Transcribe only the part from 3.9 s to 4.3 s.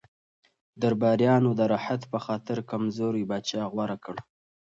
کړ.